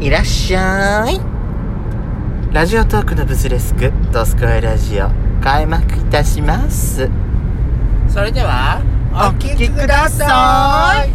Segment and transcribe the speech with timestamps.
[0.00, 1.20] いらっしゃい。
[2.54, 5.10] ラジオトークのブスレスク、ドスコイラジオ、
[5.42, 7.10] 開幕いたします。
[8.08, 8.80] それでは
[9.12, 11.10] お聞きください。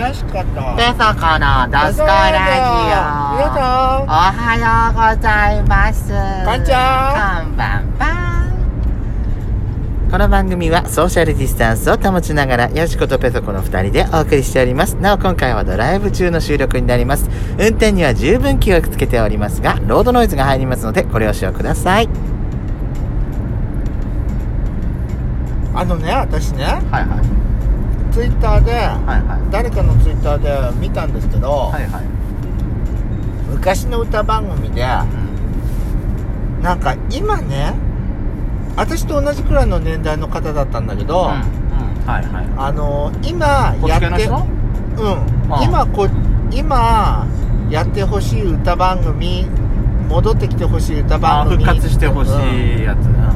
[0.00, 0.44] よしこと
[0.76, 2.72] ペソコのドスコイラジ
[3.44, 3.56] オ。
[4.04, 6.08] おはようございます。
[6.46, 8.25] こんにちはこんばんは。
[10.08, 14.94] この番組はソーシャルディスタンスを保ちながら、ヤシコとペソコの二人でお送りしております。
[14.94, 17.28] なお今回はドライブ中の収録になります。
[17.58, 22.08] 運転には十分気をつけておりますが、ロードノイズが入りますので、ご了承ください。
[25.74, 27.20] あのね私ねはいは
[28.10, 28.14] い。
[28.14, 28.80] ツイッターではい
[29.28, 29.50] はい。
[29.50, 32.04] 誰かのツイッターで見たんですけど、はいはい。
[33.50, 34.82] 昔の歌番組で
[36.62, 37.74] なんか今ね
[38.76, 41.28] 私と同じくらいの年代の方だったんだけど、うん。
[41.28, 42.06] うん。
[42.06, 42.46] はいはい。
[42.56, 44.36] あの今やってうん
[45.52, 46.08] ああ今こ
[46.50, 47.26] 今
[47.70, 49.46] やってほしい歌番組
[50.08, 53.32] 戻ってきてほしい歌あ番組復活してほしうんいやつな。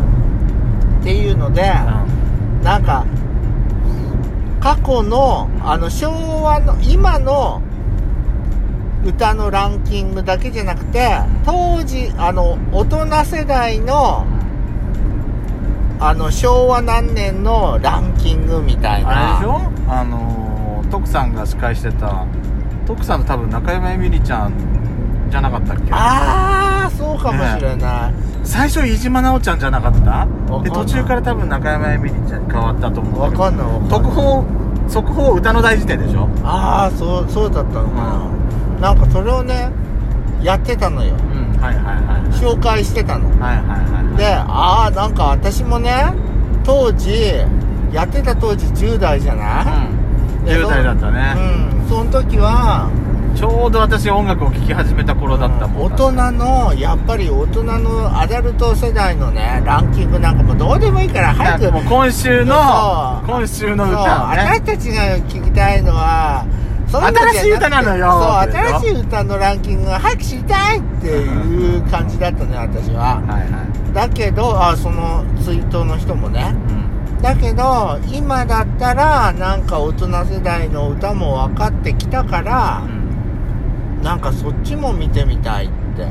[1.00, 1.62] っていうので、
[2.62, 3.06] なんか
[4.60, 6.10] 過去のあの昭
[6.42, 7.62] 和の今の
[9.04, 11.08] 歌のランキングだけじゃなくて
[11.46, 14.26] 当時あの大人世代の
[16.02, 19.36] あの昭和何年のランキングみたいな。
[19.36, 19.70] あれでしょ？
[19.86, 22.26] あのー、徳さんが司会してた
[22.86, 25.92] 徳さんの多分中山えみりちゃんじゃなかったっけ？
[25.92, 30.26] ああそうかもしれない、最初飯島奈緒ちゃんじゃなかった？
[30.64, 33.90] で途中から多分中山えみりちゃんに変わったと思うわかんないわかんない。
[33.90, 34.44] 特報
[34.88, 36.28] 速報歌の大辞典でしょ？
[36.42, 37.94] ああそうそうだったのか
[38.80, 39.70] な、なんかそれをね
[40.42, 41.14] やってたのよ
[42.40, 43.28] 紹介してたの。
[43.40, 46.12] はいはいはいでああなんか私もね
[46.64, 47.32] 当時
[47.92, 49.66] やってた当時10代じゃない、
[50.40, 50.44] うん。
[50.44, 51.34] で10代だったね、
[51.82, 51.88] うん。
[51.88, 52.90] その時は
[53.34, 61.72] ちょうど私音楽を聴き始めた頃だったもん大人のやっぱり大人のアダルト世代のねランキングなんかもうどうでもいいから早く。
[61.72, 64.36] もう今週の今週の歌をね。
[64.36, 66.44] 私たちが聞きたいのは
[66.98, 68.10] 新しい歌なのよ。
[68.10, 73.20] そう新しい歌のランキングが早く知りたいっていう感じだったね私は。
[73.20, 73.94] はいはい。
[73.94, 76.54] だけどあそのツイートの人もね。
[76.68, 77.22] うん。
[77.22, 84.02] だけど今だったらなんか大人世代の歌も分かってきたからうん。
[84.02, 86.06] なんかそっちも見てみたいって。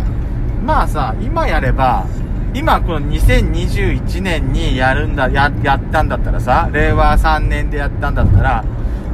[0.63, 2.05] まあさ今やれば
[2.53, 8.63] 今この2021年にやるんだややったんだったらさ令和3年でやったんだったら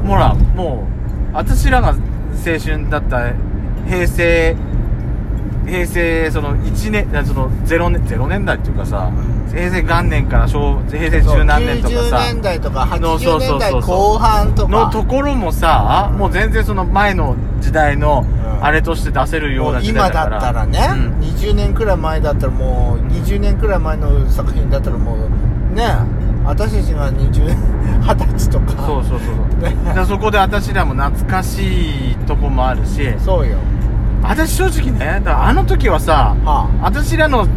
[0.05, 0.94] ほらもう
[1.35, 1.95] 私らが青
[2.57, 3.33] 春だった
[3.85, 4.55] 平成
[5.65, 9.11] 平成その1年その0年 ,0 年代っていうかさ
[9.49, 14.71] 平成元年から昭平成そう中何年とか90さ年代とかのそ80年代後半とか。
[14.71, 18.35] のところもさもう全然その前の時代のん。
[18.61, 20.37] あれとして出せるような時今だ代だから。
[20.37, 21.19] ったらね、うん。
[21.19, 25.83] 20年くらい前だったらもう20年くらい前の作品だったらもうね
[26.45, 27.57] 私たちが20年
[28.01, 28.71] 二十歳とか。
[28.85, 29.61] そうそうそ
[29.93, 30.05] うそう。
[30.05, 33.13] そこで私らも懐かしいとこもあるし。
[33.19, 33.57] そうよ。
[34.23, 37.47] 私正直ねだからあの時はさは私らの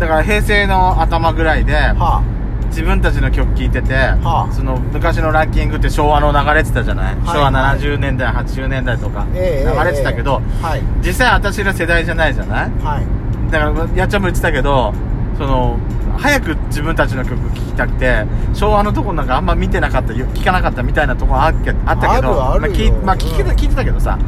[0.00, 1.94] だから平成の頭ぐらいであ。
[1.94, 2.22] は
[2.70, 4.52] 自分たちの曲聴いてて、はあ。
[4.52, 9.24] その昔のランキングって昭和の流れてたじゃない、い昭和はい70年代80年代とか。
[9.34, 10.80] 流ええれてたけど、ええはい。
[11.04, 12.70] 実際私ら世代じゃないじゃない？
[12.84, 13.50] はい。
[13.50, 14.94] だからやっちゃんも言ってたけど
[15.40, 15.78] その
[16.18, 24.18] 早く自分たちの曲聴きたくて昭和のとこなんかあんま見てなかったよ聞かなかったみたいなとこあっけあったけどまあ聞いまあ聞聞いてたけどさ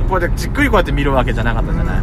[0.00, 0.08] うん。
[0.08, 2.02] こうやってじっくりこうやって見るわけじゃなかったじゃない、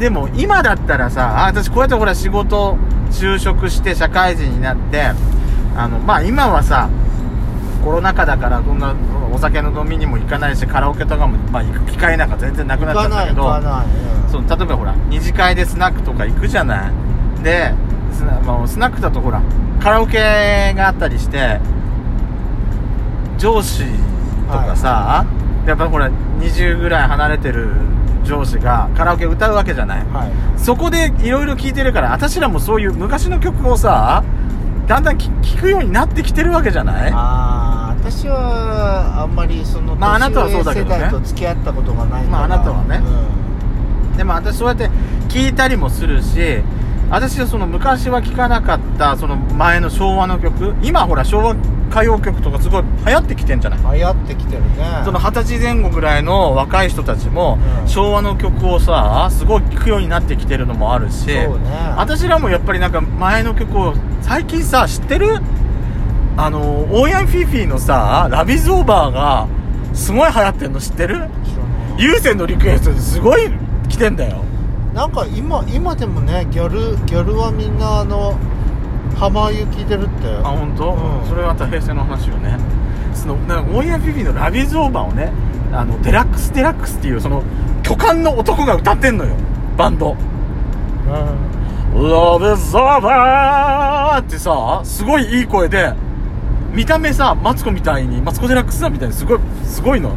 [0.00, 2.78] でも今だったらさあ私こうやってほら仕事
[3.10, 5.02] 就職して社会人になって
[5.76, 6.88] あのまあ今はさ
[7.84, 8.94] コロナ禍だからこんな
[9.30, 13.42] お酒の飲みにも行かないしカラオケとかも、まあ、行く機会なんか全然なくなっちゃったけど
[14.30, 16.92] そう例えばほら二次会でスナックとか行くじゃない？
[17.44, 17.72] で
[18.12, 19.40] スナ,、まあ、スナックだとほら
[19.80, 21.60] カラオケがあったりして
[23.38, 23.84] 上司
[24.46, 25.26] とかさ、
[25.66, 26.10] やっぱほら
[26.40, 27.70] 20ぐらい離れてる
[28.24, 30.06] 上司がカラオケ歌うわけじゃない。
[30.06, 30.32] はい。
[30.58, 34.24] そこでいろいろ聴いてるから私らもそういう昔の曲をさ
[34.86, 35.28] だんだん聴
[35.60, 37.12] くようになってきてるわけじゃない？
[37.12, 40.90] ああ私はあんまりそのまああなたはそうだけどね。
[40.90, 42.24] 年上世代と付き合ったことがないから。
[42.24, 43.02] まああなたはね。
[44.14, 44.88] うでも私そうやって
[45.28, 46.62] 聞いたりもするし
[47.10, 50.74] 私はその昔は聴かなかったその前の昭和の曲。
[50.82, 51.56] 今ほら昭和
[51.90, 53.80] 歌謡曲とかすごい流行ってきてんじゃない？
[53.80, 55.02] ん流行ってきてるね。
[55.04, 57.88] その二十歳前後ぐらいの若い人たちも、うん。
[57.88, 61.48] 昭和の曲をさすごい聴くようになってきてるのもあるしね。
[61.96, 65.40] 私らもやっぱりなんか前の曲を最近さ知ってる？
[66.36, 69.46] あのオーヤンフィフィのさ Love Is Over が
[69.94, 71.28] すごい流行ってんの知ってる？
[71.96, 73.52] 有線のリクエストですごい
[73.88, 74.42] 来てんだよ
[74.94, 78.38] なんか今今でもねギャルギャルはみんなあの
[79.16, 80.28] 浜あゆ聞いてるって。
[80.28, 81.28] あ本当、うん。
[81.28, 82.56] それはまた平成の話よね。
[83.12, 85.32] そのなんかオーヤンフィフィの Love Is Over をね
[85.72, 87.42] あのデラックスデラックスっていうその
[87.82, 89.34] 巨漢の男が歌ってんのよ。
[89.76, 90.16] バンド。
[91.06, 95.92] Love Is Over ってさすごいいい声で
[96.72, 100.16] 見た目さマツコみたいにマツコ・デラックスさんみたいにすごいすごいの。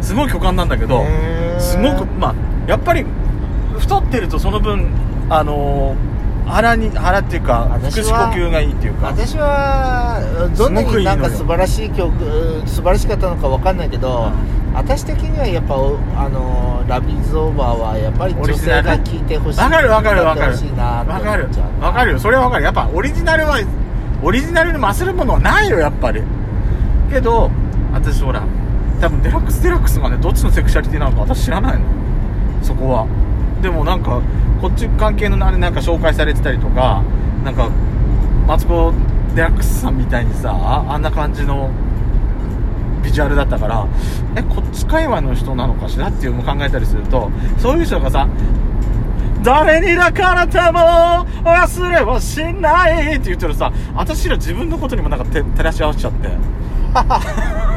[0.00, 1.04] すごい巨漢なんだけど
[1.58, 2.34] すごくまあ
[2.68, 3.04] やっぱり
[3.78, 4.90] 太ってるとその分
[5.30, 9.08] あのー腹に腹っていうか腹式呼吸がいいっていうか。
[9.08, 10.18] 私は
[10.56, 12.10] どんなになんか素晴らしい曲
[12.64, 14.32] 素晴らしかったのかわかんないけど、
[14.72, 20.54] 私的にはやっぱおあのラビーズオーバーはやっぱり女性が聴いてほしいわかるわかるわかる。
[20.54, 21.82] 歌ってほしいなってわかる思っちゃう。
[21.82, 22.12] わかる。
[22.12, 22.18] よ。
[22.18, 22.64] それはわかる。
[22.64, 23.58] やっぱオリジナルは
[24.22, 26.22] オリジナルに勝るものはないよやっぱり。
[27.10, 27.50] けど
[27.92, 28.42] 私ほら
[29.02, 31.84] 多分デラックスデラックスがねどっちのセクシャリティなのか私知らないの。
[32.62, 33.06] そこは
[33.62, 34.22] でもなんか
[34.60, 37.02] こっち関係のあれなんか紹介されてたりとか
[37.44, 37.70] なんか
[38.46, 38.92] マツコ・
[39.34, 40.52] デラックスさんみたいにさ
[40.88, 41.70] あんな感じの
[43.02, 43.86] ビジュアルだったから
[44.36, 48.28] えこっち界隈の人なのかしらっていうのも考えたりするとそういう人がさ
[49.42, 57.67] 誰に抱かれても忘れはしないって言ってるさ私ら自分のことにもなんか照らし合わせちゃって。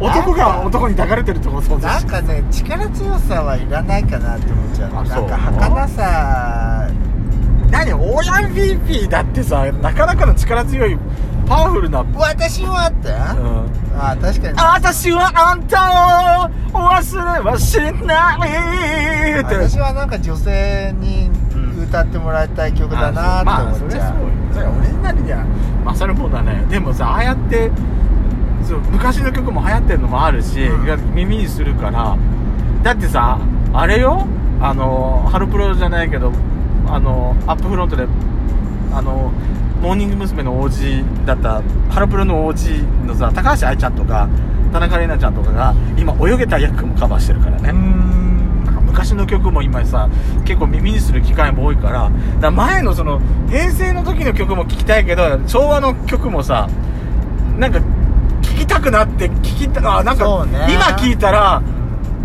[0.00, 5.28] 男が男に抱かれてるとこ想像なんかね力強さはいらないかなって思っちゃうあそう。
[5.28, 6.90] なんか儚さ。
[7.70, 7.92] 何？
[7.94, 10.96] オーヤンフィーフィーだってさなかなかの力強い
[11.46, 14.58] パワフルな、うん、私はって、あ確かに。
[14.58, 19.40] 私はあんたを忘れはしない。
[19.40, 21.30] って私はなんか女性に
[21.82, 24.32] 歌ってもらいたい曲だなってまあそ思っちゃう,、れはそうよ。
[24.54, 25.44] それはオリジナルには
[25.84, 26.64] 勝るもんだね。
[26.70, 27.70] でもさああやって
[28.66, 31.14] そう昔の曲も流行ってるのもあるし、うん。
[31.14, 32.16] 耳にするから
[32.82, 33.38] だってさ
[33.72, 34.26] あれよ？
[34.60, 36.32] あのハロプロじゃないけど
[36.86, 38.06] あのアップフロントで
[38.92, 39.32] あの
[39.82, 40.42] モーニング娘。
[40.42, 42.68] の王子だったハロプロの王子
[43.06, 44.28] のさ高橋愛ちゃんとか
[44.72, 47.72] 田中玲奈ちゃんとかが今泳げた役もカバーしてるからね、
[48.84, 50.08] 昔の曲も今さ
[50.44, 56.68] 結構耳にする機会も多いからだ前のその平成の時の曲も聴きたいけど昭和の曲もさ
[57.58, 57.86] なんか聴
[58.64, 61.62] きたくなって聴きたあなんか今聴いたら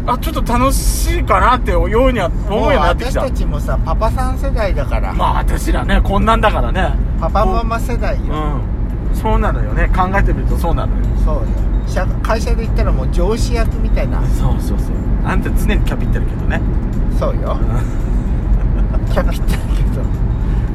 [0.07, 3.21] あちょっと楽しいかなってようには思うようになってきた。
[3.21, 6.95] 私たちもさパパさん世代だから、まあ私らねこんなんだからね。
[7.19, 9.15] パパママ世代よ、うん。
[9.15, 9.87] そうなのよね。
[9.89, 11.03] 考えてみるとそうなのよ。
[11.23, 11.41] そうよ。
[11.85, 14.25] 社会社で言ったらもう上司役みたいな。
[14.29, 14.95] そうそうそう。
[15.25, 16.61] あんた常にキャピってるけどね。
[17.19, 17.57] そうよ。
[19.11, 20.01] キャピってるけど。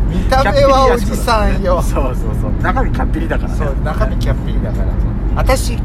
[0.08, 1.82] 見た目はおじさんよ。
[1.82, 2.62] そうそうそう。
[2.62, 3.56] 中身キャッピリだからね。
[3.56, 5.76] そう中身キャッピリだから私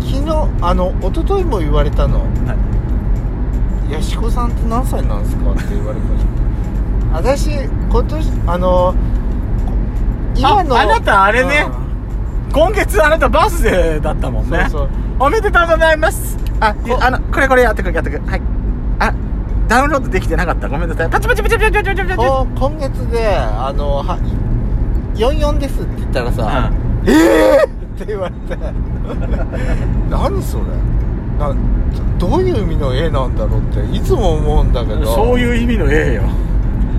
[0.00, 2.26] 昨日あの一昨日も言われたの
[3.90, 6.30] 「やしこさんって何歳なんですか?」って言われました
[7.16, 7.50] 私
[7.90, 8.94] 今年あの
[10.36, 11.66] 今のあなたあれね、
[12.48, 14.60] うん、今月あなたバースデーだったもんね。
[14.62, 14.88] そうそう。
[15.18, 16.38] おめでとうございます。
[16.60, 18.22] ああのこれこれやってくれやってくれ。
[18.30, 18.42] はい。
[19.00, 19.12] あ
[19.68, 20.68] ダウンロードできてなかった。
[20.68, 21.10] ごめんなさい。
[21.10, 22.22] パチパチパチパチパチパチパチ
[22.58, 24.18] 今月であのは
[25.16, 26.89] 44ですって言ったらさ、うん。
[27.06, 28.62] ええー!」って言われて。
[30.10, 30.64] 何それ？
[31.38, 31.54] な
[32.18, 35.06] どういう意味の絵なんだろうっていつも思うんだけんど。
[35.14, 36.22] そういう意味の A よ。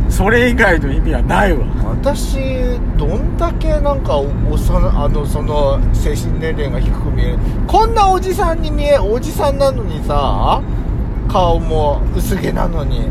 [0.09, 1.59] それ以外の意味はないわ。
[2.01, 2.37] 私
[2.97, 7.37] どんだけなんかおおさなあのその精神年齢が低く見える。
[7.67, 10.61] こんなおじさんに見えおじさんなのにさ
[11.29, 13.07] 顔も薄毛なのに。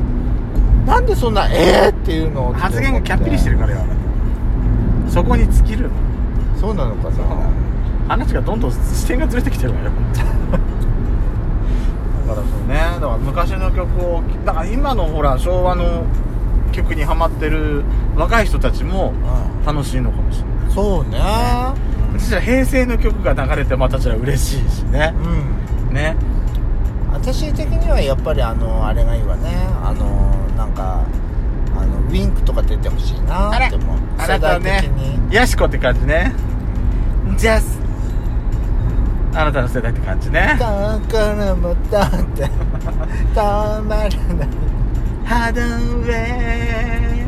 [0.86, 2.60] なんでそんな「えー!」っていうのって思って。
[2.60, 3.80] 発言がキャッピリしてるからよ
[5.08, 5.90] そこに尽きるの
[6.60, 7.22] そうなのかさ。
[8.08, 9.90] 話がどんどん視点がずれてきてるわよ。
[12.26, 12.74] だからそうね。
[12.74, 16.04] だから昔の曲をだから今のほら昭和の
[16.72, 17.84] 曲にハマってる
[18.16, 19.12] 若い人たちも
[19.64, 20.74] 楽しいのかもしれない。
[20.74, 21.18] そうね。
[22.12, 25.14] 私は平成の曲が流れてまたちら嬉しいしね。
[25.88, 25.94] うん。
[25.94, 26.16] ね。
[27.12, 29.50] 私的にはやっぱりあのあれがいいわね。
[29.84, 31.04] あのなんか
[31.76, 33.96] あのウィンクとか出てほしいなって思う。
[34.18, 36.32] あなたは世代的ねにヤシコって感じね
[37.36, 37.78] ジャス
[39.34, 40.56] あなたの世代って感じね。
[40.58, 42.50] だからまたって
[43.34, 44.10] たまらない。
[45.24, 47.26] ハドウェ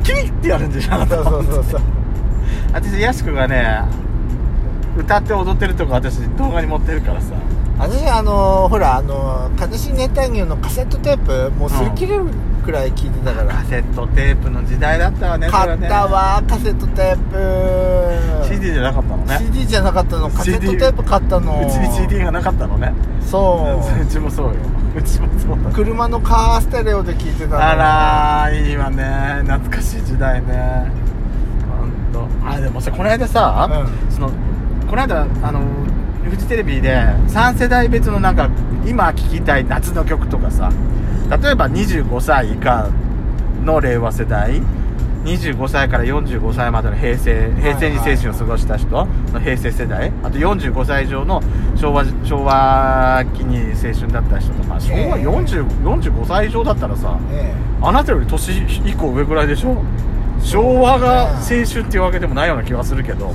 [0.00, 0.02] イ。
[0.02, 1.16] キリってやるんでしょあなた。
[1.16, 1.80] そうそうそうそう。
[2.72, 3.82] 私ヤシコがね
[4.96, 7.34] 歌って踊ってるとこ私動画に持ってるからさ。
[7.78, 12.26] 私あのほらあの悲しい熱帯魚のカセットテープもう擦り切れる
[12.64, 13.54] くらい聞いてたから。
[13.54, 18.48] カセットテープの時代だったわね買ったわカセットテープ。
[18.48, 19.38] CD じゃなかったのね。
[19.38, 21.66] CD じゃなかったのカセット CD テープ買ったの。
[21.66, 22.92] うちに CD がなかったのね。
[23.20, 24.02] そう。
[24.02, 24.54] うちもそうよ。
[24.96, 27.64] うちもそうだ車のカーステレオで聞いてたの。
[27.64, 29.42] あらーいいわね。
[29.42, 30.90] 懐かしい時代ね。
[31.78, 32.26] ほんと。
[32.48, 34.12] あでもさこの間さ、うん。
[34.12, 34.30] その
[34.88, 35.60] この間あの
[36.30, 36.96] フジテレビで
[37.28, 38.48] 3世代別のなんか
[38.86, 40.70] 今聴きたい夏の曲とかさ
[41.30, 42.88] 例えば25歳以下
[43.64, 44.60] の令和世代
[45.24, 48.90] 25歳から45歳までの平成平成に青春を過ごした人
[49.32, 51.42] の平成世代あと45歳以上の
[51.76, 55.26] 昭和昭和期に青春だった人とか昭和ええ。
[55.26, 58.50] 40 45歳以上だったらさえあなたより年
[58.86, 59.82] 以降上ぐらいでしょ？
[60.42, 63.34] 昭和が青春っていうわけでもないような気がするけどね。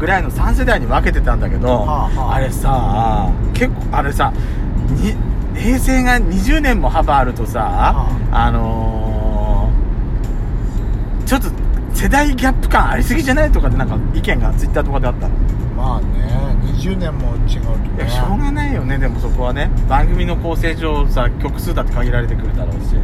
[0.00, 2.34] ぐらいの3世代に分けてたんだけど、はあはあ。
[2.36, 4.32] あれさ結構あれさ
[4.88, 5.14] に
[5.54, 8.50] 平成が20年も幅あるとさ、はあ。
[8.50, 9.10] のー
[11.26, 11.48] ちょっと
[11.94, 15.34] 世代ギャップ感ありすぎじゃないとかでなんか意見がツイッターとかであったの？
[15.76, 19.70] まあね20年も違うといねやしょうがないよねでもそこはね。
[19.88, 22.96] 番組の構成上さ曲数だって限られてくるだろうし。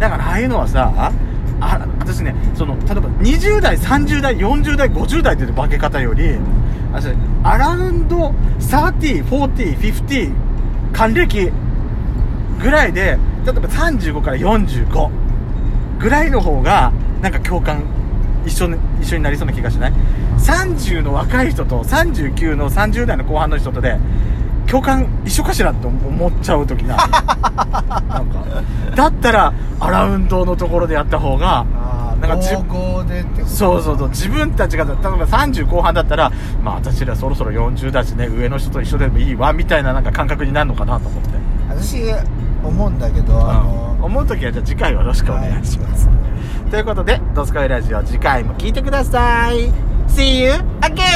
[0.00, 1.12] だからああいうのはさあ
[2.00, 6.36] 私ねその例えば20代30代40代50代っていう分け方より
[6.92, 7.14] 私
[7.44, 10.32] アラウンド304050
[10.92, 11.52] 還暦
[12.62, 15.10] ぐらいで例えば35から45
[15.98, 17.82] ぐらいの方がなんか共感
[18.46, 19.92] 一緒に一緒になりそうな気がしない
[20.38, 23.98] ？30の若い人と39の30代の後半の人とで
[24.66, 26.96] 共感一緒かしらって思っちゃう時が
[28.08, 28.44] なんか。
[28.94, 33.46] だったらアラウンドのところでやった方があなんかじあ55でってこと？
[33.46, 34.08] そうそうそう。
[34.10, 36.30] 自分たちが例えば30後半だったら
[36.62, 41.30] まあ私らそろそろ40だしね上の人と一緒でもいいわみたいななんか感覚になるのかなと思って、
[41.80, 42.04] 私
[42.64, 46.08] 思うんだけど、あのうん思う時はじゃあ次回よろしくお願いします、
[46.70, 49.72] ということで「ドスコイラジオ」次回も聞いてください。
[50.08, 50.50] See you
[50.82, 51.04] again!